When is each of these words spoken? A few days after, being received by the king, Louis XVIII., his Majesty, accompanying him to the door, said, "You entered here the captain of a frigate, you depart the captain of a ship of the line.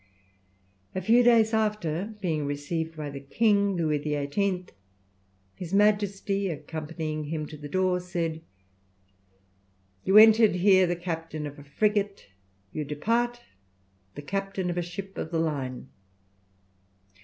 A 0.95 1.01
few 1.03 1.21
days 1.21 1.53
after, 1.53 2.15
being 2.21 2.47
received 2.47 2.97
by 2.97 3.11
the 3.11 3.19
king, 3.19 3.75
Louis 3.75 4.01
XVIII., 4.01 4.65
his 5.53 5.75
Majesty, 5.75 6.49
accompanying 6.49 7.25
him 7.25 7.45
to 7.45 7.55
the 7.55 7.69
door, 7.69 7.99
said, 7.99 8.41
"You 10.03 10.17
entered 10.17 10.55
here 10.55 10.87
the 10.87 10.95
captain 10.95 11.45
of 11.45 11.59
a 11.59 11.63
frigate, 11.63 12.29
you 12.73 12.83
depart 12.83 13.41
the 14.15 14.23
captain 14.23 14.71
of 14.71 14.77
a 14.79 14.81
ship 14.81 15.19
of 15.19 15.29
the 15.29 15.37
line. 15.37 15.89